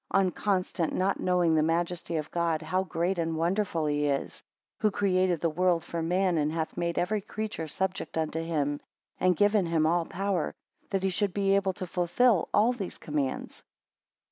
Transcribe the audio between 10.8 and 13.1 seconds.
that he should be able to fulfil all these